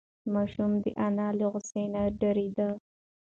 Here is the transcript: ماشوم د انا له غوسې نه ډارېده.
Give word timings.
ماشوم 0.33 0.71
د 0.83 0.85
انا 1.07 1.27
له 1.39 1.45
غوسې 1.51 1.83
نه 1.93 2.01
ډارېده. 2.19 2.69